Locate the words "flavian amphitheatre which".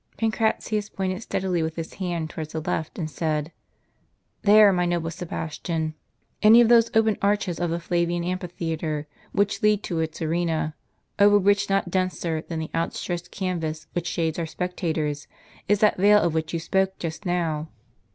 7.79-9.61